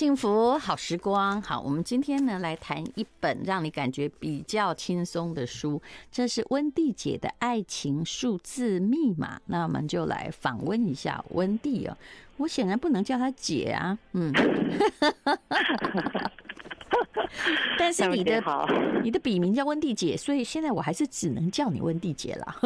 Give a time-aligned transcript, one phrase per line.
[0.00, 9.38] 幸福好时光，好，我们今天呢来谈一本让你感觉比较轻松的书，这是温蒂姐的爱情数字密码。
[9.44, 11.94] 那我们就来访问一下温蒂哦。
[12.38, 14.32] 我显然不能叫她姐啊，嗯，
[17.78, 18.42] 但是你的
[19.04, 22.56] 你的笔名叫温蒂姐，所以现在我还是只能叫你温蒂姐了。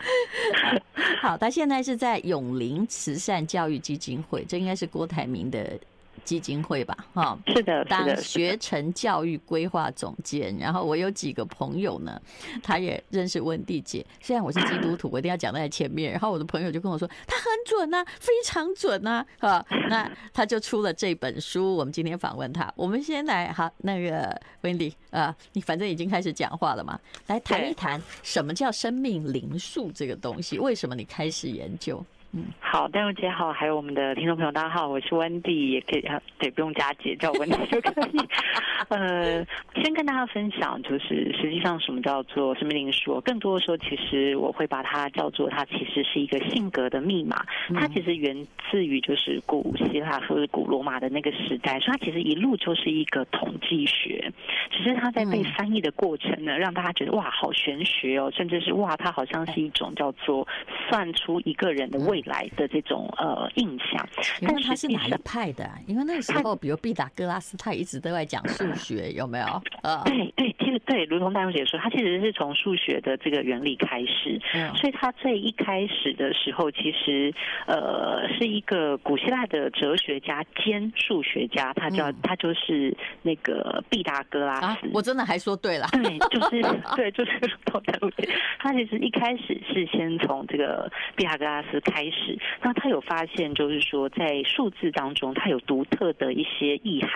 [1.20, 5.78] 好，他现在是在永龄慈善教育基金会，这应该是郭台铭的。
[6.24, 10.56] 基金会吧，哈，是的，当学成教育规划总监。
[10.58, 12.20] 然后我有几个朋友呢，
[12.62, 14.04] 他也认识温蒂姐。
[14.20, 16.10] 虽然我是基督徒，我一定要讲在前面。
[16.10, 19.64] 然后我的朋友就跟我说，他很准呐，非常准呐，哈。
[19.88, 22.72] 那他就出了这本书，我们今天访问他。
[22.76, 32.04] 我们先来，好，那个温蒂啊，你反正已经开始讲话了嘛，来谈一谈什么叫生命灵数这个东西，为什么你开始研究？
[32.32, 38.20] 嗯，好，戴茹姐好，还有我们的听众朋友，大家好，我是 Wendy，，也可以对，不用加姐，叫 Wendy 就可以。
[38.88, 47.44] 呃，先跟大家分享，就是实际上什么叫做生命灵数，更多的时候，其实我会把它叫做，它其实是一个性格的密码。
[47.74, 54.32] 它其实源自于就是古希腊或者古罗马的那个时代，所以它其实一路就是一个统计学。
[54.70, 60.46] 只是它在被翻译的过程呢，让大家觉得哇，好玄学哦，甚至是哇，它好像是一种叫做
[60.88, 62.19] 算出一个人的位。
[62.22, 64.06] 来的这种呃印象，
[64.42, 65.68] 但是他是哪一派的？
[65.86, 69.62] 因为那个时候，比如毕达哥拉斯，他一直都在讲数学，有没有？
[69.82, 77.32] 呃， 对对，其实对，如同戴茹姐说，他其实是从数学的这个原理开始，嗯，所以他最一开始的时候，其实
[77.66, 84.66] 呃是一个古希腊的哲学家兼数学家，他叫他就是那个毕达哥拉斯。
[84.66, 86.62] 啊，我真的还说对了，对，就是
[86.96, 92.20] 对，就是如同戴茹姐，他其实一开始是先从这个毕达哥拉斯开始。
[92.20, 97.12] 是，那他有发现，就是说，在数字当中，它有独特的一些意涵，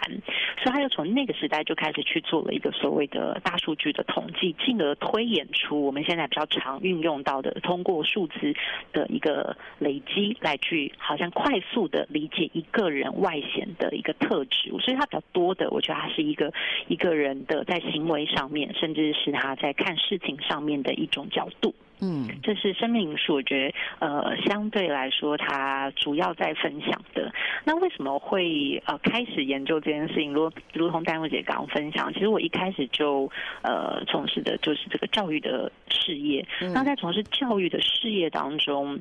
[0.63, 8.55] 所以他就从那个时代就开始去做了一个所谓的大数据的统计，进而推演出我们现在比较常运用到的，通过数字
[8.95, 14.71] 的一个累积来去，好像快速的理解一个人外显的一个特质。
[14.81, 16.51] 所以他比较多的，我觉得他是一个
[16.89, 21.75] 一个人的在行为上面，甚至是他在看事情上面的一种角度。
[22.01, 27.33] 嗯，这是生命灵数，我觉得呃，相对来说，它主要在分享的。
[27.65, 30.33] 那为什么会呃开始研究这件事情？
[30.33, 33.31] 如如同戴茹姐刚刚分享，其实我一开始就
[33.63, 36.47] 呃从事的就是这个教育的事业。
[36.75, 39.01] 那在从事教育的事业当中。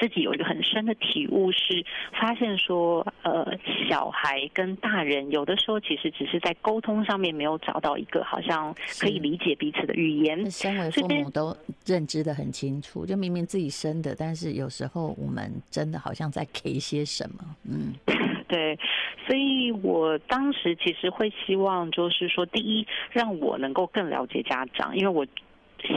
[0.00, 1.84] 自己有一个很深的体悟，是
[2.18, 3.46] 发现说，呃，
[3.86, 10.50] 小孩跟大人有的时候其实只是在沟通上面没有找到一个好像可以理解彼此的语言。
[10.50, 17.44] 身为父母都认知的很清楚，就明明自己生的，但是有时候我们真的好像在给些什么。
[17.68, 17.92] 嗯，
[18.48, 18.78] 对，
[19.26, 25.26] 所以我当时其实会希望，就是说，第一，让我能够更了解家长，因为我。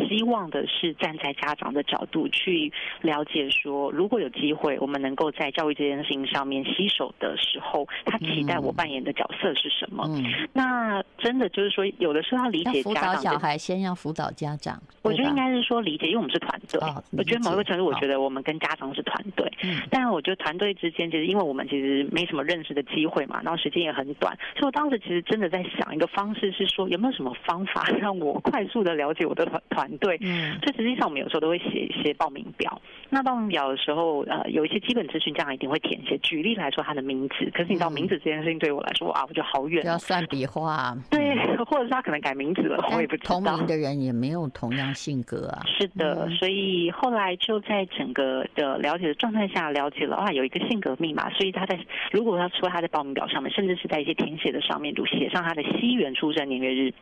[0.07, 2.71] 希望的是站在家长的角度去
[3.01, 10.05] 了解，说如果有机会，我们能够在教育这件事情上面携手的时候，他期待我扮演的角色是什么？
[10.09, 10.23] 嗯，
[10.53, 14.81] 那真的就是说，有的时候要理解家长，辅导小孩先要辅导家长。
[15.01, 16.79] 我觉得应该是说理解，因为我们是团队。
[17.17, 19.51] 我觉得某一个程度，我觉得我们跟家长是团队。
[19.63, 29.61] 嗯，但我觉得团队之间，其实因为我们其实没什么认识的机会嘛，然后时间也很短，所以我当时其实真的在想一个方式，是说有没有什么方法让我快速的了解我的团。
[29.73, 32.79] 团队，嗯，所以实际上我们有时候都会写一些报名表。
[33.09, 36.17] 那报名表的时候，呃，有一些基本资讯，家长一定会填写。
[36.19, 37.49] 举例来说，他的名字。
[37.53, 40.95] 可是你知道，名字这件事情对我来说，啊，我觉得好远，要算笔画。
[41.09, 41.35] 对，
[41.65, 43.35] 或者是他可能改名字了，我也不知道。
[43.35, 45.61] 同名的人也没有同样性格啊。
[45.65, 51.29] 是的，所以后来就在整个的了解的状态下，了解了啊，有一个性格密码。
[51.31, 51.79] 所以他在
[52.11, 56.93] 如果他说他在报名表上面，甚至是在一些填写的上面，就写上他的西元出生年月日。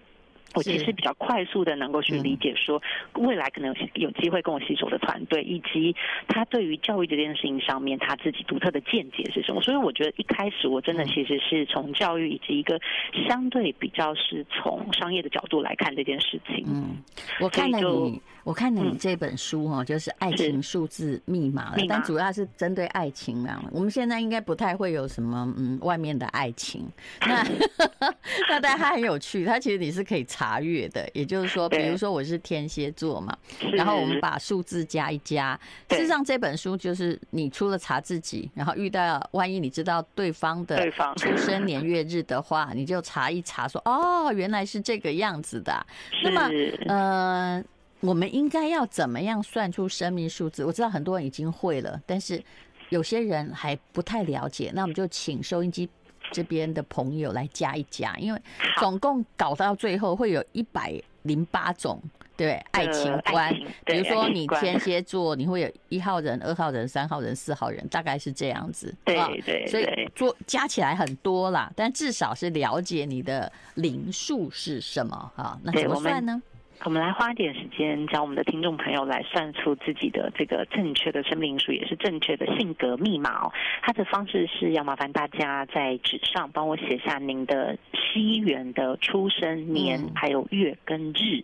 [0.56, 2.82] 我其实比较快速的能够去理解说，
[3.16, 5.96] 未来可能有机会跟我携手的团队，以及
[6.28, 9.62] 他对于教育这件事情上面他自己独特的见解是什么。
[9.62, 12.80] 所以我觉得一开始我真的其实是从教育以及一个
[13.28, 16.66] 相对比较是从商业的角度来看这件事情。
[16.68, 16.98] 嗯，
[17.40, 23.64] 我看了你，我看了你这本书哦，就是《爱情数字密码》了，但主要是针对爱情啊。
[23.72, 26.88] 我们现在应该不太会有什么嗯外面的爱情。
[27.28, 27.46] 那
[28.50, 30.26] 那但它很有趣，它其实你是可以。
[30.32, 33.38] 查阅的，也就是说，比如说我是天蝎座嘛，
[33.74, 35.60] 然后我们把数字加一加。
[35.90, 45.86] 事实上，这本书就是你除了查自己，然后遇到万一你知道对方的出生年月日的话，你就查一查，说哦，原来是这个样子的。
[46.24, 46.50] 那么，
[46.88, 47.64] 呃，
[48.02, 50.66] 我们应该要怎么样算出生命数字？
[50.66, 52.44] 我知道很多人已经会了，但是
[52.90, 55.88] 有些人还不太了解，那我们就请收音机
[56.32, 58.42] 这边的朋友来加一加，因为
[58.80, 62.02] 总共搞到最后会有一百零八种。
[62.38, 63.54] 对爱情观，
[63.86, 68.92] 比如说你天蝎座，你会有一号人、二号人、三号人、四号人，大概是这样子。
[69.06, 69.16] 对
[69.46, 75.60] 对，所以做加起来很多啦，但至少是了解你的灵数是什么啊？
[75.62, 76.42] 那怎么算呢？
[76.84, 83.54] 我们来花一点时间，教我们的听众朋友来算出自己的这个正确的生命数，也是正确的性格密码哦。
[83.84, 91.44] 它的方式是要麻烦大家在纸上帮我写下您的西元的出生年，还有月跟日。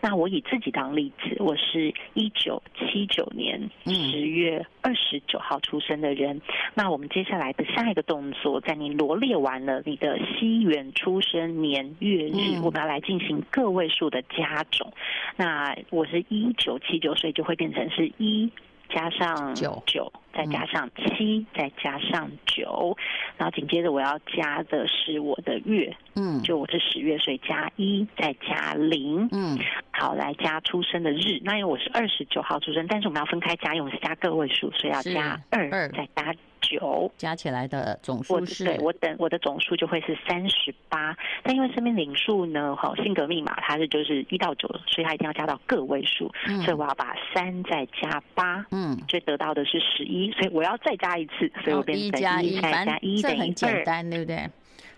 [0.00, 6.40] 那我以自己当例子，我是一九七九年十月二十九号出生的人。
[6.74, 14.92] 那我们接下来的下一个动作，在你罗列完了你的西元出生年月日，我们要来进行个位数的加总。
[15.36, 18.50] 那我是一九七九，所以就会变成是一。
[18.88, 22.96] 加上九九，再加上七，再加上九，
[23.38, 29.58] 然后紧接着我要加的是我的月，嗯，就我是十月，所以加一，再加零，嗯，
[29.92, 36.34] 好，来加出生的日，那因为我是二十九号出生，但是我们要分开加，因为我们是加个位数，所以要加二，再加。
[36.62, 37.08] 九。
[37.16, 41.16] 加起来的总数是，对，我等我的总数就会是三十八。
[41.44, 54.48] 但因为生命灵数呢，哈，性格密码它是就是一到九，所以它一定要加到个位数，嗯、所以我要把三再加八，嗯，就得到的是十一，所以我要再加一次，所以我变成一加一再加一等于二，很简单，对不对？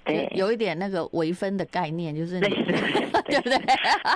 [0.09, 2.51] 对，有一点那个微分的概念，就是 对
[3.41, 3.59] 不对？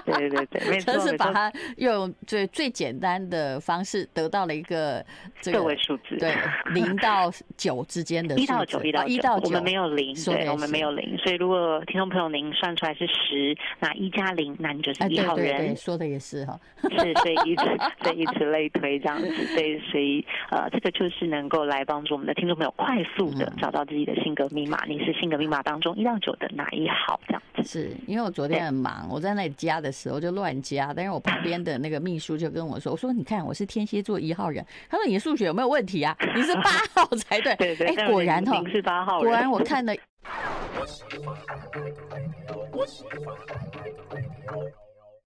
[0.05, 5.05] 对 对对， 就是把它用最最简单的方式得到了一个
[5.41, 6.35] 这个位数字，对，
[6.73, 15.77] 零到九之间的，一到九，一到一到九，我们没有零，对，我们没有零，所以如果听众朋友您算出来是十，那一加零，那你就是一号人。
[15.77, 17.65] 说的也是哈，是，所以以此
[18.03, 24.85] 所以以此类推这样子，所以所以呃，这个就是能够来帮助我们的听众朋友快速的找到自己的性格密码。
[24.87, 27.20] 你是性格密码当中一到九的哪一号？
[27.26, 36.17] 这样子是因为我昨天很忙，我在那里加的时候就乱加，但是我旁边的那个秘书就跟我说：“我说你看我是天蝎座一号人。”他说：“你的数学有没有问题啊？
[36.34, 39.20] 你是八号才对。”对对，哎，果然哈，是八号。
[39.20, 39.93] 果然我看了。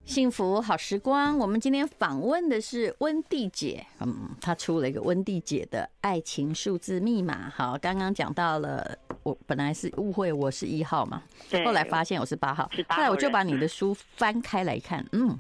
[0.06, 7.50] 幸福好时光，我们今天访问的是温蒂姐，嗯，她出了一个温蒂姐的爱情数字密码。
[7.50, 11.20] 好，刚刚讲到了，我本来是误会我是一号嘛，
[11.50, 15.36] 对，后来发现我是八号，后来我就把你的书翻开来看，嗯。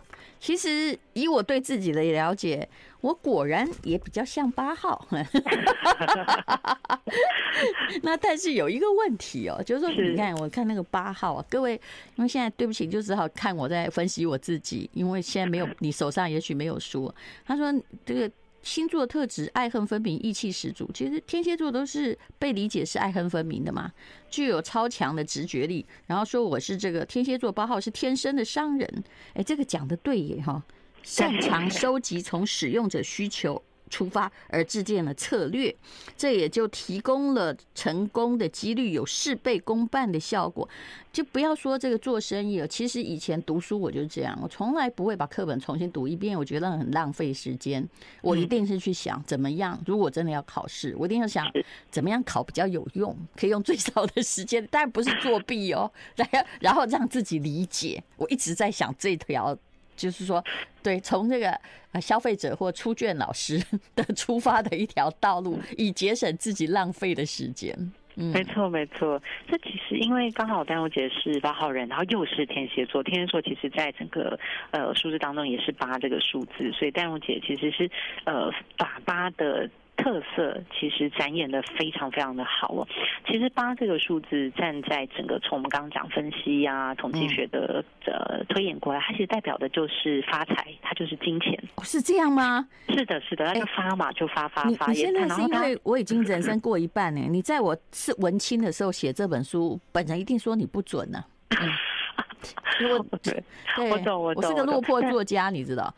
[0.46, 2.68] 其实以我对自己的了解，
[3.00, 5.04] 我果然也比较像八号。
[8.04, 11.72] 那但是有一个问题哦，就是说，你看，我看那个八号啊，各位，
[12.14, 17.12] 因为现在对不起，就只好看我在分析我自己，因为现在没有你手上也许没有书。
[17.44, 18.30] 他说这个。
[18.66, 20.90] 星座特质爱恨分明，意气十足。
[20.92, 23.92] 其实天蝎座都是被理解是爱恨分明的嘛，
[24.28, 25.86] 具有超强的直觉力。
[26.06, 29.04] 然后说我是这个天蝎座八号是天生的商人，
[29.34, 30.60] 哎，这个讲的对耶哈，
[31.04, 33.62] 擅长收集从使用者需求。
[33.88, 35.74] 出发而制定了策略，
[36.16, 40.68] 这也就提供了成功的几率有事倍功半的效果。
[41.12, 47.82] 就不要说这个做生意了，其实以前读书我就这样，我从来不会把课本重新读一遍，我觉得很浪费时间。
[48.20, 51.46] 我一定是去想怎么样，如果真的要考试，我一定要想
[51.90, 55.90] 怎么样考比较有用，可以用最少的时间，当然不是作弊哦。
[56.16, 58.02] 然后，然后让自己理解。
[58.16, 59.56] 我一直在想这条。
[59.96, 60.44] 就是说，
[60.82, 61.58] 对，从这个
[62.00, 63.60] 消费者或出卷老师
[63.96, 67.74] 的出发的一条道路，以节省自己浪费的时间。
[68.16, 69.20] 嗯，没错，没错。
[69.48, 74.38] 这其实因为刚好丹如姐是八号人，然后又是天蝎座，天蝎座其实在整个
[74.70, 77.90] 呃数字当中也是八这个数字，所以丹如姐其实是
[78.24, 79.68] 呃把八的。
[79.96, 82.86] 特色其实展演的非常非常的好哦。
[83.26, 91.58] 其实八这个数字站在整个从我们刚刚讲分析啊、统计学的呃推演过来，它其实代表的就是发财，它就是金钱。
[91.82, 92.68] 是这样吗？
[92.88, 94.86] 是的，是的，那就发嘛就发发发。
[94.88, 97.20] 你现在是因为我已经人生过一半呢。
[97.28, 101.24] 你在我是文青的时候写这本书，本人一定说你不准呢。
[101.50, 101.68] 嗯
[102.98, 103.42] 我 对，
[103.90, 105.92] 我懂，我懂，我是个落魄作家，你知道？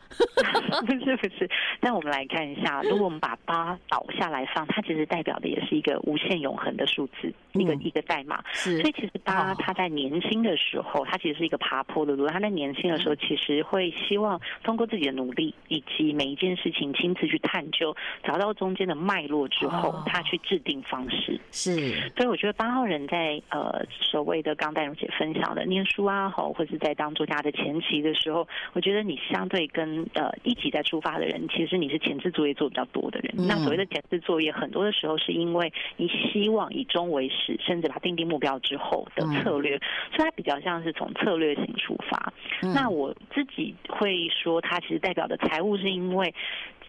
[0.85, 1.49] 不 是不是，
[1.79, 8.43] 但我们来看一下，如果我们把八倒下来放，它其实代表的也是一个无限永恒的数字，一个一个代码。
[8.53, 12.27] 所以其实八他在年轻的时候，他其实是一个爬坡的路。
[12.27, 21.39] 他在年轻的时候，其实会希望通过自己的努力，以及每一件事情亲自去探究，找到中间的脉络之后，他去制定方式。
[21.51, 26.29] 是，所以我觉得八号人在呃所谓的刚戴茹姐分享的念书啊。
[26.39, 33.33] 或是在当作家的前期的时候，我觉得你相对跟呃一起在出发的人，其实你是前置作业做比较多的人。
[33.37, 39.81] 嗯、那所谓的前置作业，很多的时候是因为你希望以终为始，甚至把定定目标之后的策略，嗯、
[40.15, 42.33] 所以它比较像是从策略性出发。
[42.61, 46.33] 嗯、那我自己会说，它其实代表的财务，是因为。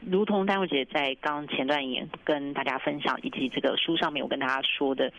[0.07, 5.12] 如同丹如姐在刚前段也跟大家分享，以及这个书上面我跟大家说的，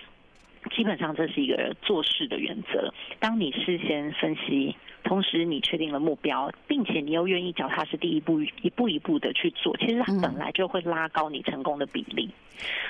[0.75, 2.91] 基本上这是一个做事的原则。
[3.19, 12.27] 当你事先分析，同时你确定了目标，并且你又愿意脚踏实地一步一步一步的去做，其实它本来就会拉高你成功的比例。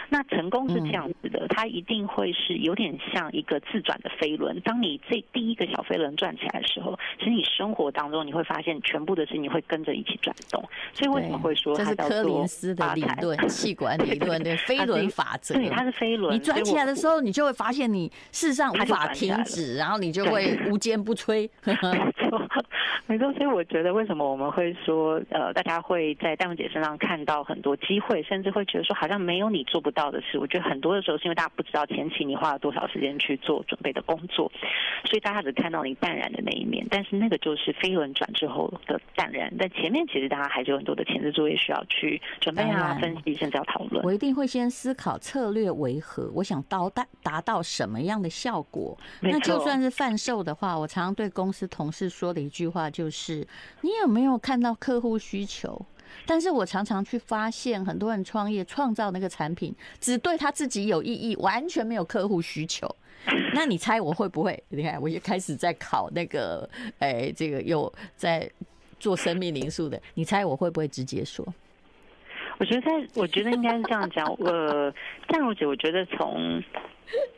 [0.10, 4.60] 那成功是这样子的，它一定会是有点像一个自转的飞轮。
[4.62, 10.62] 当你这第一个小飞轮转起来的时候，其实你生活当中你会发现，全部的事情会跟着一起转动。
[10.94, 15.56] 所以为什么会说这是柯林斯的理论， 气管理论的飞轮法则？
[15.56, 16.36] 对，它是飞轮。
[16.36, 21.50] 你转起来的时候，你就会发现你事实上无法停止，然后你就会无坚不摧。
[23.12, 34.50] 没错，所以我觉得，为什么我们会说，呃，大家会在戴文姐身上看到很多机会，甚至会觉得说，好像没有你做不到的事，我觉得很多的时候是因为大家不知道前期你花了多少时间去做准备的工作，
[35.04, 39.54] 所以大家只看到你淡然的那一面，但是那个就是飞轮转之后的淡然。
[39.60, 44.02] 但前面其实大家还是有很多的前置作业需要去准备啊、分析，甚至要讨论。
[44.06, 48.98] 我一定会先思考策略为何，我想到达达到什么样的效果。
[49.20, 53.48] 那就算是贩售的话，我常常对公司同事说的一句话就就是：
[53.82, 55.84] 你有没有看到客户需求？
[56.28, 62.88] 但是我常常去发现，很多人创业创造那个产品，只对他自己有意义，完全没有客户需求。
[63.56, 64.64] 那你猜我会不会？
[64.70, 68.48] 你看，我就开始在考那个，哎，这个有在
[69.00, 71.44] 做生命灵数的，你猜我会不会直接说？
[72.60, 74.24] 我觉得在，我觉得应该是这样讲。
[74.46, 74.94] 呃，
[75.28, 76.64] 淡如姐，我觉得从。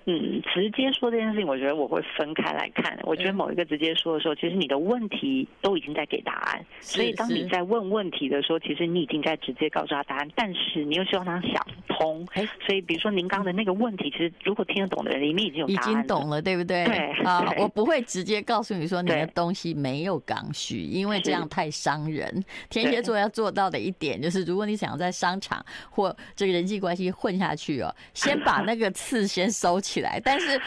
[0.05, 2.99] 嗯，直接说这件事情，我觉得我会分开来看。
[3.03, 6.65] 我觉得某一个直接说的时候，其实你的问题都已经在给答案。
[6.81, 12.27] 所以当你在问问题的时候，其实你已经在直接告诉他答案，但是你又希望他想通。
[12.65, 16.83] 所以比如说您刚刚的那个问题，其实如果听得懂的人里面已经有答案，已经懂了，对不对？
[16.85, 22.43] 对啊，我不会直接告诉你说你的东西没有刚需，因为这样太伤人。
[22.69, 30.59] 天蝎座要做到的一点就是，如果你想要在商场或这个人际关系混下去哦，先把那个刺先收起来，但是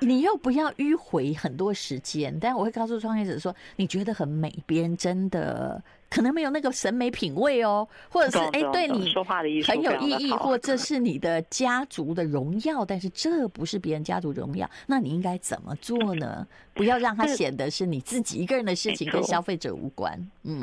[0.00, 2.36] 你又不要迂回很多时间。
[2.38, 16.46] 但我会告诉创业者说，你觉得很美，别人真的可能没有那个审美品味哦，或者是哎，对你说话的很有意义，或 这是你的家族的荣耀，但是这不是别人家族荣耀，那你应该怎么做呢？
[16.74, 20.30] 不要让它显得是你自己一个人的事情，跟消费者无关。
[20.42, 20.60] 嗯。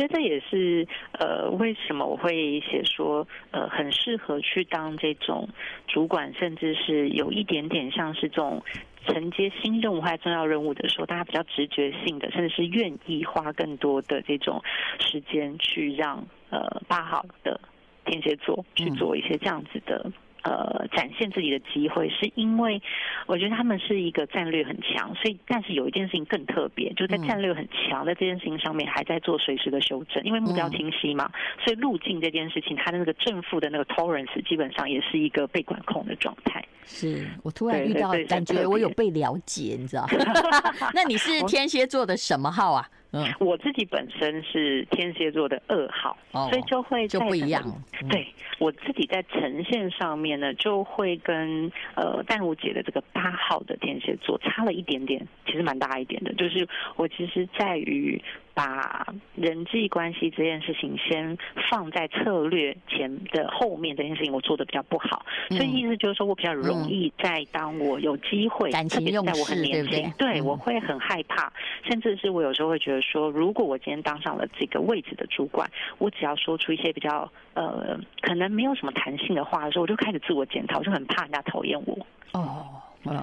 [0.00, 5.46] 我觉得这也是呃，为什么我会写说呃，很适合去当这种
[5.88, 8.62] 主管，甚至是有一点点像是这种
[9.06, 14.62] 承接新任务或重要任务的时候，大家比较直觉性的，甚至是愿意花更多的这种
[15.00, 17.60] 时间去让呃八号的
[18.06, 20.10] 天蝎座去做一些这样子的。
[20.42, 22.80] 呃，展现自己的机会，是因为
[23.26, 31.30] 我觉得他们是一个战略很强，所以但是有一件事情更特别，就在战略很强的这件事情上面，还在做随时的修正，因为目标清晰嘛，
[31.62, 36.64] 所以路径这件事情，它的那个正负的那个 tolerance 基本上也是一个被管控的状态。
[36.84, 40.06] 是我突然遇到，感觉我有被了解，你知道？
[40.94, 42.88] 那你是 天蝎座的什么号啊？
[43.12, 47.62] 嗯，我自己本身是天蝎座的二号，哦、所以就会就不一样。
[48.02, 48.26] 嗯、对
[48.58, 56.32] 我自己在呈现上面呢，就会跟呃淡如姐的这个八号的天蝎座差了一点点，其实蛮大一点的。
[56.34, 58.22] 就是我其实在于。
[58.54, 61.36] 把人际关系这件事情先
[61.70, 71.52] 放在策略前的后面，这件事情我做的比较不好，所以意思就是说我比较容易在当我有机会，特别在我很年轻，对，我会很害怕，
[71.88, 82.06] 甚至是我有时候会觉得说，如果我今天当上了这个位置的主管，我只要说出一些比较呃可能没有什么弹性的话的时候，我就开始自我检讨，就很怕人家讨厌我。
[82.32, 82.66] 哦。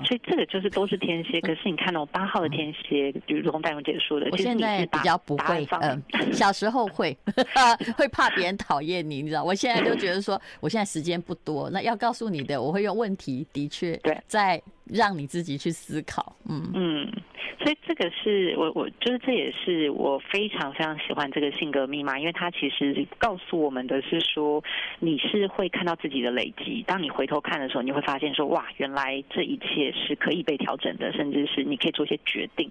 [0.05, 6.01] 所以这个就是都是天蝎，可是你看到八号的天蝎，就如同淡如姐说的，我现在比较不会，嗯，
[6.33, 7.15] 小时候会，
[7.97, 9.43] 会怕别人讨厌你，你知道？
[9.43, 14.61] 我现在就觉得说，我现在时间不多，那要告诉你的，我会用问题，的确，对，在。
[14.93, 17.11] 让你自己去思考，嗯嗯，
[17.59, 24.63] 所以这个是我我就是这也是我非常非常喜欢这个性格密码，因为它其实告诉我们的是说，
[24.99, 32.69] 你是会看到自己的累积，当你回头看的时候，你会发现说，哇，原来这一切是可以被调整的，甚至是你可以做一些决定。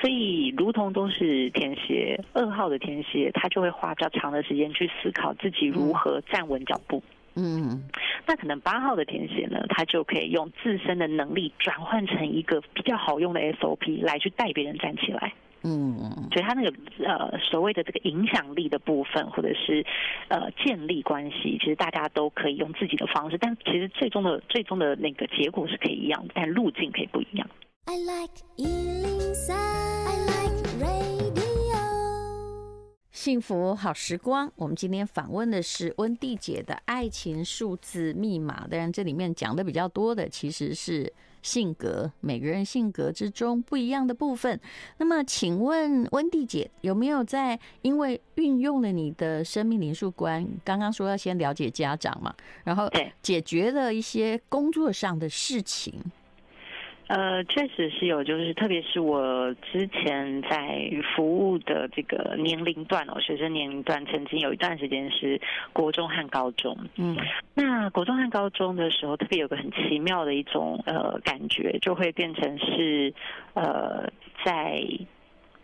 [0.00, 7.02] 所以，如同都是天蝎二号的天蝎，他就会花比较长的时间去思考自己如何站稳脚步。
[8.26, 15.32] 那可能八号的天蝎呢，他就可以用自身的能力转换成一个比较好用的 SOP 来去带别人站起来。
[15.64, 15.94] 嗯，
[16.32, 16.72] 所以他那个
[17.06, 19.86] 呃所谓的这个影响力的部分，或者是
[20.28, 27.48] 呃建立关系，其实大家都可以用自己的方式，但其实最终的最终的那个结果是可以一样，但路径可以不一样。
[27.86, 28.42] I like
[33.12, 38.66] 幸福好时光，我们今天访问的是温蒂姐的爱情数字密码。
[38.70, 44.58] 当然，这里面讲的比较多的其实是性格，每个人性格之中不一样的部分。
[44.96, 52.88] 那么，请问温蒂姐有没有在因为运用了你的生命灵数观，刚刚说要先了解家长嘛，然后
[53.20, 56.02] 解决了一些工作上的事情？
[57.12, 65.38] 呃，确实是有，就是特别是我之前在服务的这个年龄段哦，学生年龄段，曾经有一段时间是
[65.74, 66.74] 国中和高中。
[66.96, 67.14] 嗯，
[67.52, 73.12] 那国中和高中的时候，特别有个很奇妙的一种呃感觉，就会变成是
[73.52, 74.08] 呃
[74.42, 74.82] 在。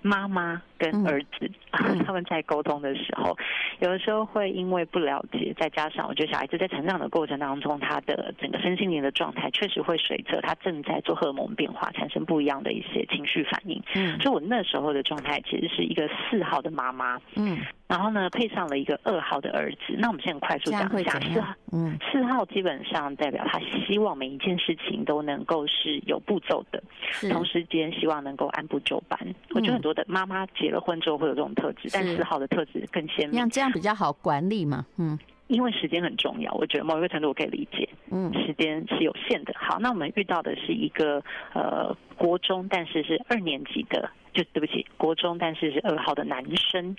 [0.00, 3.36] 妈妈跟儿子，嗯、他们在沟通的时候，
[3.80, 13.82] 有的时候会因为不了解，再加上我觉得小孩子在成长的过程当中，他的整个身心灵的状态确实会随着他正在做荷尔蒙变化，产生不一样的一些情绪反应。
[13.94, 17.18] 嗯，所以我那时候的状态其实是一个四号的妈妈。
[17.34, 17.58] 嗯。
[17.88, 19.94] 然后呢，配上了一个二号的儿子。
[19.96, 21.54] 那我们现在快速讲一下四号。
[21.72, 26.82] 嗯，四号基本上代表他希望每一件事情都能够是有步骤的，
[27.30, 29.18] 同时间希望能够按部就班。
[29.54, 33.48] 我觉得很多的妈妈结了婚之后会有这种特质，但四号的特质更鲜明。
[33.48, 34.84] 这样比较好管理嘛？
[34.98, 37.88] 嗯，因为时间很重要，我觉得某一个程度我可以理解。
[38.10, 39.54] 嗯，时间是有限的。
[39.56, 41.22] 好，那我们遇到的是一个
[41.54, 44.10] 呃国中，但是是二年级的。
[44.34, 46.94] 就对不起，国中，但是是二号的男生。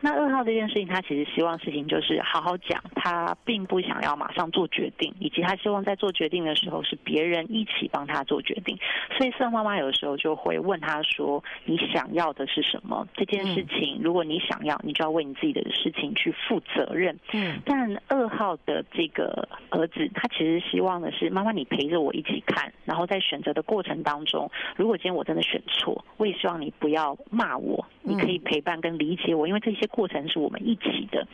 [0.00, 8.78] 那二号这件事情，他其实希望事情就是好好讲，他并不想要马上做决定，以及他希望在做决定的时候是别人一起帮他做决定。
[9.16, 13.08] 所以四号妈妈有的时候就会问他说：“你想要的是什么？
[13.14, 17.60] 这件事情，如果你想要，你就要为你自己的事情去负责任。”嗯。
[17.64, 26.72] 但二号的这个儿子，他其实希望的是妈妈你陪着我一起看，然后在选择的过程当中，如果今天我真的选错，我也希望你。
[26.78, 31.26] 不要骂我，你可以陪伴跟理解我，因为这些过程是我们一起的。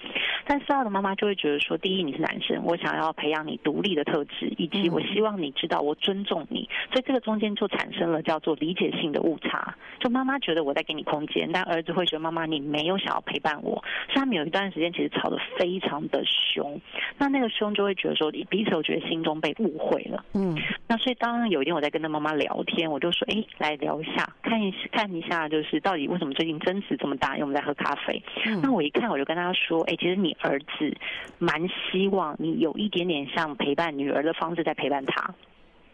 [0.46, 9.74] 但四号的妈妈就会觉得说，第一你是男生，我想要培养你独立的特质，以及我希望你知道我尊重你，所以这个中间就产生了叫做理解性的误差。
[9.98, 16.80] 就妈妈觉得我在给你空间，但儿子会觉得妈妈你没有想要陪伴我，所以他们有一段时间其实吵得非常的凶。
[17.18, 20.24] 那那个凶就会觉得说，你彼此我觉得心中被误会了。
[20.34, 20.56] 嗯，
[20.86, 25.48] 那所以当有一天我在跟他妈妈聊天，我就说，哎，来聊一下，看一看一下。
[25.48, 27.36] 就是到底为什么最近争执这么大？
[27.36, 28.22] 因为我们在喝咖啡。
[28.46, 30.96] 嗯、那我一看，我就跟他说：“哎、欸，其实你儿子
[31.38, 35.34] 蛮希望你有一点点像陪伴女儿的方式在陪伴他。”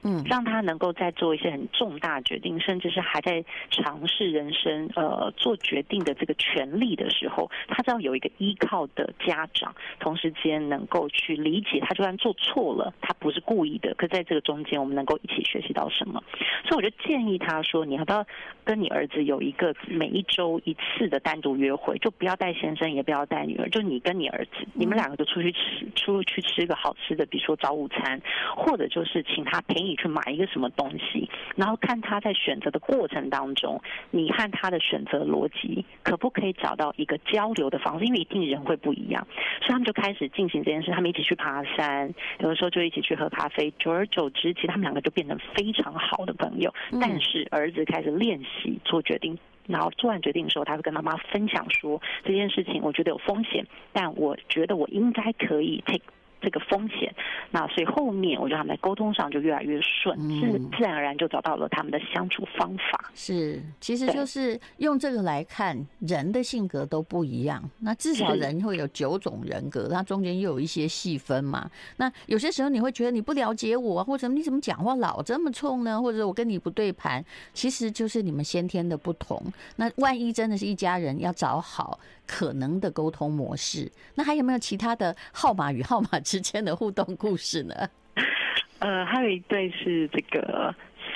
[0.06, 13.92] 嗯，让他能够在做一些很重大决定，甚至是还在尝试人生呃做决定的这个权利的时候，他知道有一个依靠的家长，同时间能够去理解他，就算做错了，他不是故意的。
[13.94, 16.22] 可在这个中间，我们能够一起学习到什么？
[16.68, 18.24] 所以我就建议他说，你要不要
[18.64, 21.98] 跟你儿子有一个每一周一次的单独约会？
[21.98, 28.20] 就不要带先生，也不要带女儿，就你跟你儿子，你们两个就出去吃，出去吃一个好吃的，比如说早午餐，
[28.56, 29.95] 或者就是请他陪你。
[29.96, 33.80] 去买一个什么东西，然后看他在选择的过程当中，
[34.10, 38.04] 你和他的选择逻辑可不可以找到一个交流的方式？
[38.04, 39.26] 因为一定人会不一样，
[39.60, 40.90] 所以他们就开始进行这件事。
[40.90, 43.72] 他们一起去爬山，有的时候就一起去喝咖啡。
[43.78, 46.72] 久而久之，其实他们两个就变成非常好的朋友。
[47.00, 56.02] 但是儿子开始练习做决定，然后做完决定的时候，他会跟妈妈分享说，这件事情我觉得有风险，但我觉得我应该可以 take。
[56.40, 57.12] 这个风险，
[57.50, 63.10] 那所以后面我觉得他们在沟通上就越来越顺，是、嗯、自然而然就找到了他们的相处方法。
[63.14, 67.62] 是，其实就是用这个来看，人的性格都不一样。
[67.80, 71.68] 那至少人会有九种人格，那中间又有一些细分嘛。
[71.96, 76.00] 那有些时候你会觉得你不了解我，或者你怎么讲话老这么冲呢？
[76.00, 79.42] 或者我跟你不对盘，其实就是你们先天的不同。
[79.76, 87.74] 那万一真的是一家人，要找好可能的沟通模式，那还有没有其他的号码与号码之间的互动故事呢？
[88.80, 90.74] 呃，还有一对是这个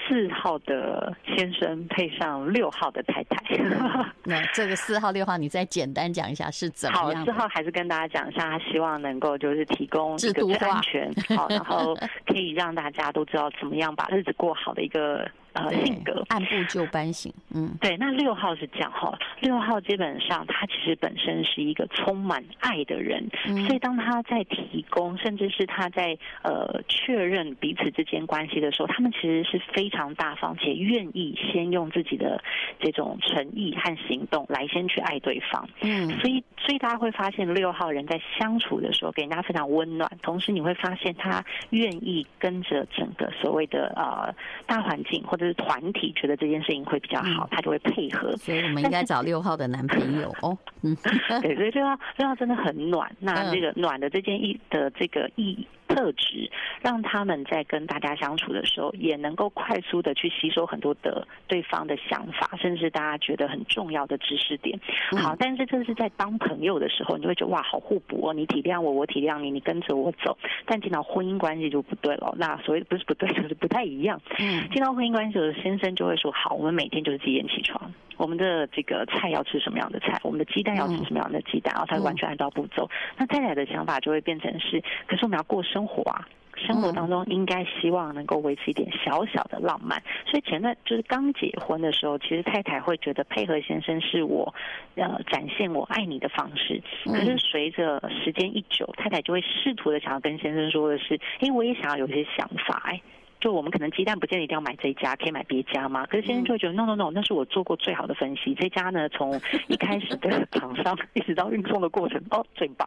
[0.09, 3.57] 四号的先生配上六号的太太。
[4.25, 7.21] 那这个四号六号，你再简单讲一下是怎么样？
[7.21, 11.95] 好，四号还是跟大家讲一下，他希望能够就是提供一个安全，好，然后
[12.27, 15.29] 可以让大家都知道怎么样把日子过好的一个。
[15.53, 17.33] 呃性格，按部就班型。
[17.55, 17.97] 嗯，对。
[17.97, 32.43] 那六号是这样哈，六号基本上他其实本身是一个充满爱的人，嗯、所以当他在提供，甚至是他在呃确认彼此之间关系的时候，他们其实是非常大方且愿意先用自己的
[32.79, 35.69] 这种诚意和行动来先去爱对方。
[35.83, 44.33] 嗯，所以所以大家会发现六号人在相处的时候给人家非常温暖，同时你会发现他愿意跟着整个所谓的呃
[44.67, 48.37] 大环境或者是团体，觉得这件事情会比较好，他就会配合。
[48.37, 50.57] 所以我们应该找六号的男朋友哦。
[50.83, 50.97] 嗯，
[51.43, 53.11] 对，所以六号六号真的很暖。
[53.19, 56.49] 那这个暖的这件意的这个意特质，
[56.81, 64.79] 让他们在跟大家相处的时候，也能够快速的去吸收很多的对方的想法，甚至大家觉得很重要的知识点。
[65.19, 70.39] 好，但是这是在当朋友的时候，你就会觉得哇，好互补哦，你体谅我，我体谅你，你跟着我走。
[70.65, 72.33] 但进到婚姻关系就不对了。
[72.39, 74.21] 那所谓不是不对，就是不太一样。
[74.39, 77.93] 嗯，进到婚姻关系的先生就会说：好，我们每天就是几点起床？
[78.17, 80.19] 我们的这个菜要吃什么样的菜？
[80.23, 81.73] 我们的鸡蛋要吃什么样的鸡蛋？
[81.75, 82.89] 然后他完全按照步骤。
[83.17, 90.03] 那太太的想法就会变成是：可是我们要过生活啊，生活当中应该希望能够维持一点小小的浪漫。
[90.27, 94.55] 所以前段就是刚结婚的时候，其实太太会觉得配合先生是我
[94.97, 96.83] 呃展现我爱你的方式。
[97.07, 103.01] 可是随着时间一久，太太就会试图的想要跟先生说的是：哎，我也想要有些想法哎。
[103.41, 106.05] 就我们可能鸡蛋不见得一定要买这一家，可以买别家吗？
[106.07, 108.55] 可是先生就会觉得、嗯、no no no，那是我做过最好的分析。
[108.55, 112.87] 这家呢，从一开始的厂商一直到运送的过程，哦，最棒。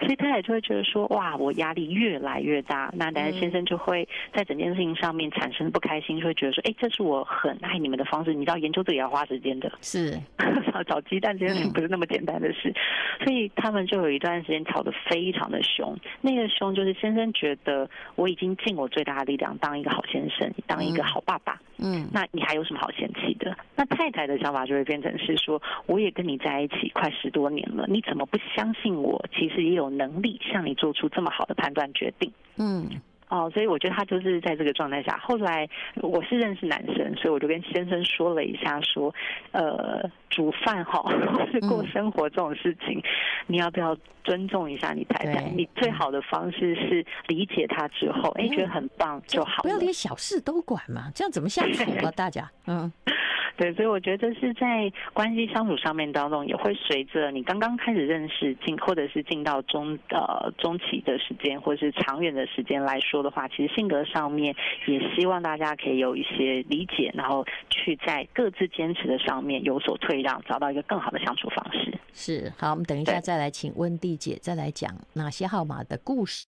[0.00, 2.90] 所以太太就会觉得说，哇，我压力越来越大。
[2.94, 8.34] 那但是先生就会在整件事情上面产生不开心，就会觉得说，哎，这是我很爱你们的方式。
[8.34, 10.18] 你知道研究这个也要花时间的，是
[10.88, 12.74] 找鸡蛋这件事情不是那么简单的事。
[13.22, 15.96] 所以他们就有一段时间吵得非常的凶。
[16.20, 19.83] 那个凶就是先生觉得我已经尽我最大的力量当一。
[19.84, 23.54] 一个好先生，你当一个好爸爸，嗯，那你还有什么好嫌弃的？
[23.76, 29.22] 那太太的想法就会变成是说，我也跟你在一起快十多年了，你怎么不相信我？
[29.36, 32.88] 其实也有能力向你做出这么好的判断决定，嗯。
[33.34, 35.18] 哦，所以我觉得他就是在这个状态下。
[35.20, 39.12] 后来我是认识男生，所以我就跟先生说了一下，说，
[39.50, 41.02] 呃，煮饭哈，
[41.34, 43.02] 或是过生活这种事情，嗯、
[43.48, 45.50] 你要不要尊重一下你太太？
[45.50, 52.10] 你最好的方式是理解他之后，哎、欸，觉得很棒就好，不要连小事都管嘛，这样怎么相处啊？
[52.14, 52.92] 大家，嗯。
[53.56, 64.54] 对，所以我觉得是在关系相处上面当中，也会随着你刚刚开始认识进，或者是进到中呃中期的时间，或者是长远的时间来说的话，其实性格上面
[64.86, 71.98] 也希望大家可以有一些理解，然后去在各自坚持的上面有所退让，找到一个更好的相处方式。
[72.12, 76.46] 是，好，我们等一下再来请温蒂姐再来讲哪些号码的故事。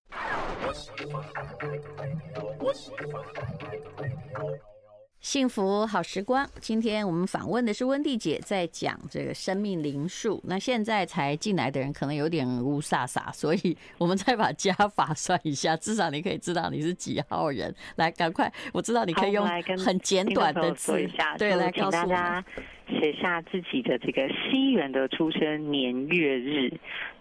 [5.19, 10.41] 幸福好时光，今天我们访问的是温蒂姐，在讲这个生命灵数。
[10.45, 17.73] 那现在才进来的人可能有点乌飒飒，所以我们再把加法算一下，至少你可以知道你是几号人。
[17.95, 19.45] 来，赶快，我知道你可以用
[19.83, 20.93] 很简短的字，
[21.37, 22.45] 对，来告诉大家。
[22.87, 26.71] 写下自己的这个西元的出生年月日，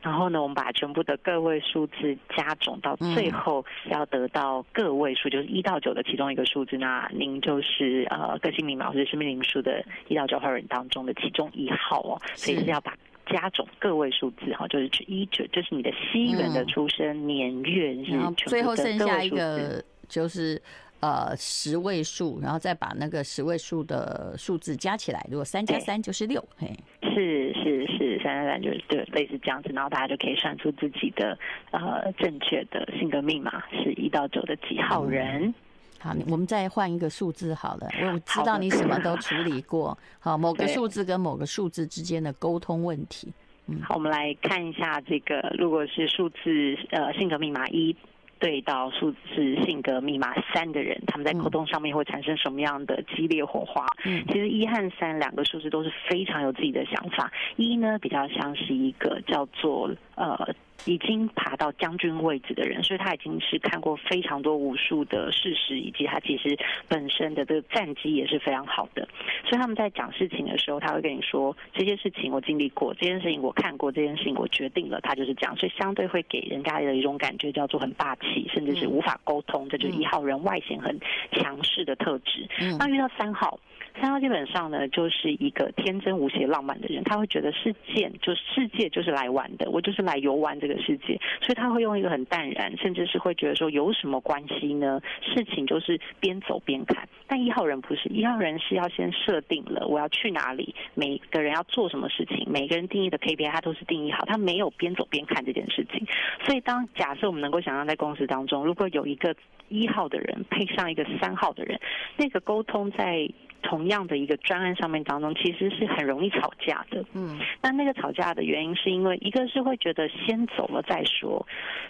[0.00, 6.76] 然后呢，我们把全部的个位数字加总到最后，要得到个位数，就是一到九的其中一个数字。
[6.78, 20.62] 那您就是呃个性密码或者生命灵数的一到九号人当中的其中一号哦，所以是要把加总个位数字哈，就是一九，就是你的西元的出生年月日，然后最后剩下一个就是。
[21.00, 31.38] 呃，十位数，然后再把那个十位数的数字加起来，如果三加三就是六，嘿，是是是，三加三就是对，类似这样子，然后大家就可以算出自己的
[31.70, 35.44] 呃正确的性格密码是一到九的几号人。
[35.44, 35.54] 嗯、
[36.00, 43.30] 好，我们再换一个数字好了，我知道你什么都 处理过，好，某个数字跟某个数字之间的沟通问题。
[43.66, 47.94] 嗯，好，我们来看一下这个，如果是数字呃性格密码一。
[48.38, 53.86] 对到数字性格密码三的人，他们在沟通上面会产生什么样的激烈火花？
[54.04, 57.32] 嗯，其实一和三两个数字都是非常有自己的想法。
[57.56, 60.54] 一呢，比较像是一个叫做呃。
[60.84, 69.08] 已经爬到将军位置的人，所以他已经是看过非常多无数的事实，以及他其实本身的这个战绩也是非常好的。
[69.48, 75.56] 所以他们在讲事情的时候，他会跟你说，这件事情我经历过，这件事情我看过，这件事情我决定了，他就是这样。
[75.56, 79.68] 所以相对会给人家的一种感觉叫做很霸气，甚至是无法沟通。
[79.68, 80.96] 这就是一号人外显很
[81.32, 82.46] 强势的特质。
[82.78, 83.58] 那遇到三号。
[84.00, 87.02] 三号基本上呢，就是一个天真无邪、浪漫的人。
[87.04, 95.00] 他会觉得世界就世界就是来玩的，我就是来游玩这个世界，所以他会用一个很淡然，甚至是会觉得说有什么关系呢？
[95.22, 97.08] 事情就是边走边看。
[97.26, 106.06] 但一号人不是，一号人是要先设定了我要去哪里，每个人要做什么事情，每个人定义的 KPI 他都是定义好，他没有边走边看这件事情。
[106.44, 109.34] 所以当假设我们能够想象在公司当中，如果有一个
[109.68, 111.80] 一号的人配上一个三号的人，
[112.16, 113.28] 那个沟通在。
[113.66, 117.04] 同样的一个专案上面当中，其实是很容易吵架的。
[117.14, 121.44] 嗯，那那个吵架的原因是因为一个是会觉得先走了再说，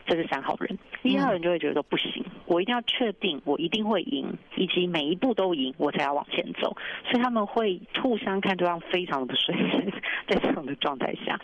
[0.07, 6.75] 这是三号人；一号人就会觉得不行，我一定要确定我一定会赢，以及每一步都赢，我才要往前走。
[7.11, 9.93] 所以他们会互相看对方非常的不顺眼，
[10.27, 11.39] 在这种的状态下。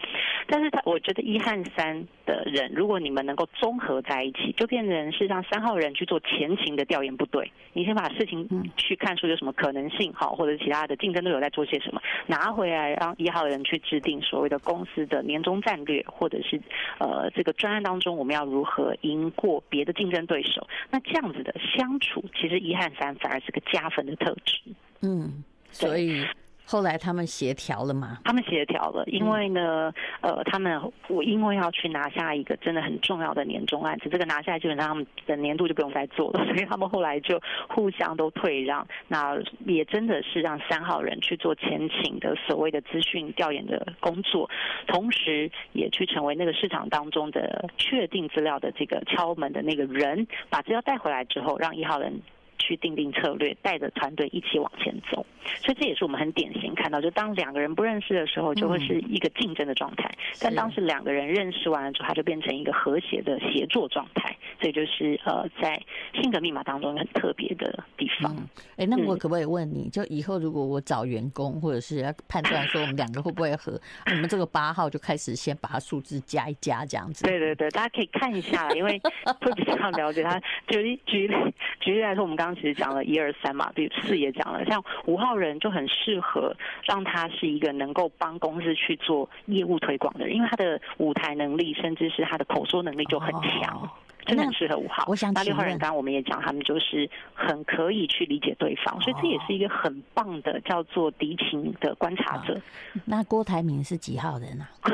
[0.47, 10.13] 但是他我觉得一和三的人，如果你们能够综合在一起，就变成是让三号人去做前情的调研，部队，你先把事情去看出有什么可能性。
[10.13, 16.61] 好，或者其他的竞争对手在做些什么，拿回来让一号人去制定所谓的公司的年终战略，或者是
[16.99, 20.67] 呃这个专案当中我们要如何赢过别的竞争对手。
[20.91, 24.59] 那这样子的相处，其实一和三反而是个加分的特质。
[25.03, 26.25] 嗯，所以。
[26.73, 28.17] 后来他们协调了吗？
[28.25, 38.87] 他们协调了，因为呢，呃，他们我因为要去拿下一个真的很重要的年终案子，这个拿下来基本上他们的年度就不用再做了，所以他们后来就互相都退让。
[39.07, 44.49] 那也真的是让三号人去做前情的所谓的资讯调研的工作，
[44.87, 52.19] 同时也去成为那个市场当中的确定资料的这个敲门的那个人，把资料带回来之后，让一号人。
[52.63, 55.25] 去定定策略，带着团队一起往前走，
[55.61, 60.09] 所以这也是我们很典型看到，就当两个人不认识的时候，就会是一个竞争的状态；
[60.41, 64.37] 但当时两个人认识完了之后，它就变成一个和谐的协作状态。
[64.61, 65.81] 所以就是呃，在
[66.15, 68.33] 性格密码当中很特别的地方。
[68.77, 73.73] 哎、嗯，那我可不可以问你，就以后如果我找员工，或者是要判断说我们两个会不会合，
[74.07, 77.25] 我们这个八号就开始先把它数字加一加，这样子？
[77.25, 79.01] 对对对，大家可以看一下，因为
[79.41, 80.41] 会比较了解他。
[80.69, 81.35] 举例举例
[81.81, 82.52] 举例来说，我们刚刚。
[82.55, 93.91] 其实讲了一二三嘛，比如四也讲了，像五号人就很适合让他是一个能够帮公司去做业务推广的人，因为他的舞台能力，甚至是他的口说能力就很强，哦、
[94.25, 95.05] 真的很适合五号。
[95.09, 102.55] 我想那六号人刚刚我们也讲，他们就是很可以去理解对方，哦、所以这也是一个很棒的叫做敌情的观察者。
[102.55, 104.69] 哦、那郭台铭是几号人啊？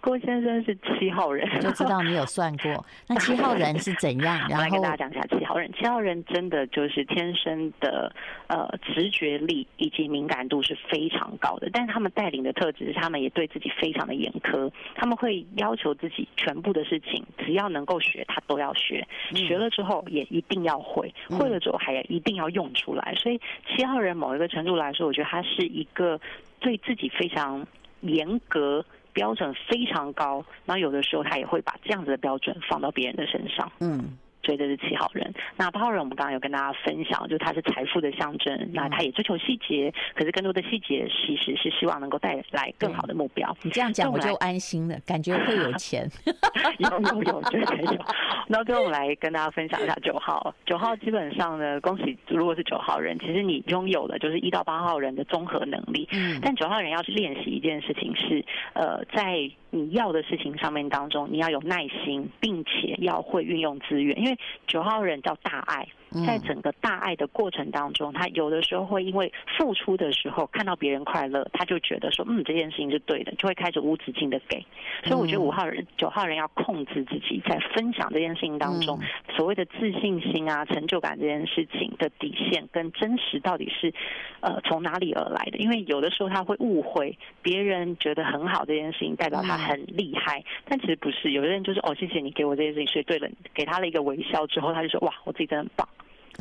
[0.00, 2.84] 郭先生是七号人， 就知道你有算过。
[3.06, 4.38] 那七号人是怎样？
[4.48, 5.70] 然后来跟大家讲一下七号人。
[5.74, 8.10] 七号人真的就是天生的
[8.46, 23.14] 呃直觉力以及敏感度是非常高的，但是他们带领的特质是他们也对自己非常的严苛，他们会要求自己全部的事情只要能够学，他都要学，学了之后也一定要会，会了之后还要一定要用出来。
[23.16, 26.18] 所以七号人某一个程度来说，我觉得他是一个
[26.58, 27.66] 对自己非常
[28.00, 28.82] 严格。
[29.12, 33.70] 标准非常高，那有的时候他也会把这样子的标准放到别人的身上。
[33.80, 34.16] 嗯。
[34.42, 43.56] 所以这是七号人，那八号人我们刚刚有跟大家分享，就是他是财富的象征，那他也追求细节，可是更多的细节其实是希望能够带来更好的目标。
[43.62, 46.08] 你这样讲我就安心了，感觉会有钱。
[46.78, 48.04] 有有有，对，有。
[48.48, 56.08] 然后最后我们来跟大家分享一下九号，九号基本上呢，恭喜，如果是九号人，其实你拥有的就是一到八号人的综合能力。
[56.12, 56.38] 嗯。
[56.42, 59.50] 但九号人要去练习一件事情是，呃，在。
[59.70, 65.86] 你要的事情上面当中，你要有耐心，并且要会运用资源，因为九号人叫大爱。
[66.26, 74.64] 在整个大爱的过程当中，他有的时候会因为付出的时候看到别人快乐，他就觉得说，嗯，这件事情是对的，就会开始无止境的给。
[75.04, 78.98] 所以我觉得五号人、九号人要控制自己在分享这件事情当中，
[79.36, 83.92] 所谓的自信心啊、成就感这件事情的底线跟真实到底是
[84.40, 85.58] 呃从哪里而来的？
[85.58, 91.30] 因为有的时候他会误会别人觉得很好这件事情代表他很厉害，但其实不是。
[91.30, 95.88] 有的人就是哦，谢谢你给我这件事情，所以对了，给他了一个微笑之后，他就说哇，我自己真的很棒。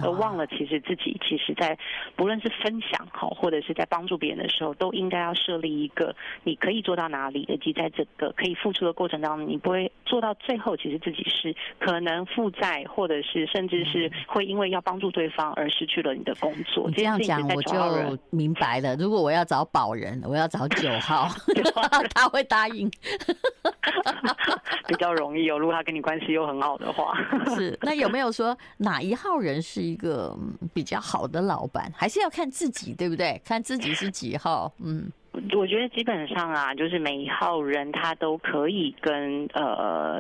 [0.04, 1.78] 而忘了，其实自己其实，在
[2.16, 16.90] 不论是分享好，或者是在帮助别人的时候，都应该要设立一个你可以做到哪里，以及在这个可以付出的过程当中，你不会做到最后，其实自己是可能负债，或者是甚至是会因为要帮助对方而失去了你的工作。
[16.92, 18.96] 这样讲我就明白了。
[18.96, 21.28] 如果我要找保人，我要找九号
[22.14, 22.90] 他会答应，
[24.88, 25.58] 比较容易哦。
[25.58, 27.18] 如果他跟你关系又很好的话，
[27.56, 27.78] 是。
[27.82, 29.89] 那有没有说哪一号人是？
[29.90, 30.38] 一个
[30.74, 33.42] 比较好的老板，还是要看自己，对不对？
[33.44, 34.72] 看自己是几号。
[34.84, 35.12] 嗯，
[35.58, 40.20] 我觉得基本上啊，就是每一号人他都可以跟呃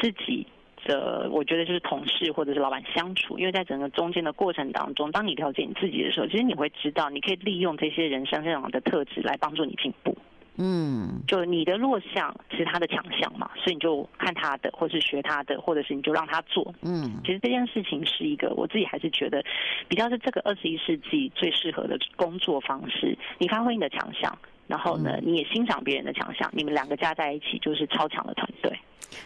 [0.00, 0.46] 自己
[0.84, 10.16] 的，我觉得就是同事或者是老板相处，因为在整个中间的过程当中，当你了解你自己的时候，其实你会知道，你可以利用这些人身上的特质来帮助你进步。
[10.58, 16.74] 嗯，就你的弱项是他的强项嘛，所以你就看他的，或是学他的，或者是你就让他做。
[16.82, 19.44] 嗯，其实这件事情是一个我自己还是觉得
[19.88, 23.16] 比较是这个二十一世纪最适合的工作方式。
[23.38, 28.78] 你发挥你的强项，然后呢，你也欣赏别人的强项，你们两个加在一起就是超强的团队。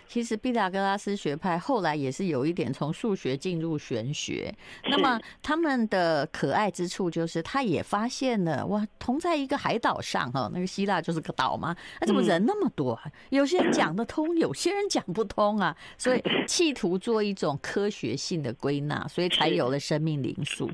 [0.06, 4.54] 其实毕达哥拉斯学派后来也是有一点从数学进入玄学。
[4.88, 12.92] 那么他们的可爱之处就是，他也发现了哇，同在一个海岛上哈，那个希腊就是个岛嘛，那怎么人那么多？
[12.92, 15.76] 啊有些人讲得通，有些人讲不通啊。
[15.96, 20.70] 所以 企图做一种科学性的归纳，所以才有了生命灵数。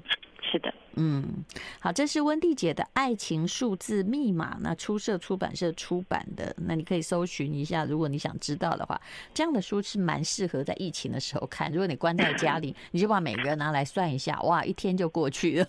[0.50, 0.72] 是的。
[0.98, 1.44] 嗯，
[1.78, 8.98] 好，这是温蒂姐的《爱情数字密码》，那出社出版社出版的，那你可以搜寻一下，如果你想知道的话，
[9.34, 11.70] 这样的书是蛮适合在疫情的时候看。
[11.70, 15.66] 如果你关在家里，你就把每个人拿来算一下，哇，一天就过去了，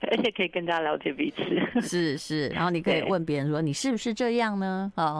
[0.00, 1.80] 而且可以更加了解彼此。
[1.80, 4.92] 是是，然后你可以问别人说，你是不是这样呢？
[4.96, 5.18] 哦。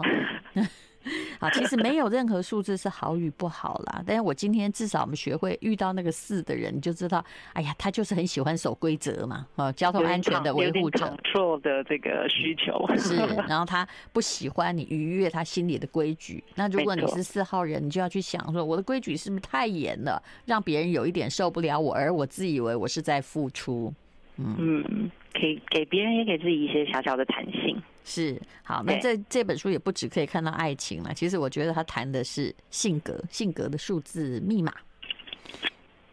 [1.45, 4.03] 好，其实没有任何数字是好与不好啦。
[4.05, 13.15] 但是我今天至少我们学会遇到那个四的人，你就知道，哎呀，他就是很喜欢守规则嘛，啊，交通安全的维护者，control 的这个需求是。
[13.47, 16.43] 然后他不喜欢你逾越他心里的规矩。
[16.55, 23.93] 那如果你是四号人，你就要去想说，我的规矩是不是太严了，让别人有一点受不了我，而我自以为我是在付出。
[24.37, 27.81] 嗯，嗯，可以给别人也给自己一些小小的弹性。
[28.03, 34.71] 是，好，那这这本书也不只可以看到爱情了，其实我觉得他谈的是性格，性格的数字密码。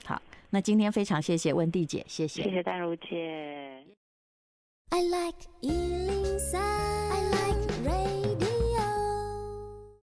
[0.05, 3.85] 好，那今天非常谢谢温蒂姐，谢谢，谢谢丹如姐。
[4.91, 5.37] I like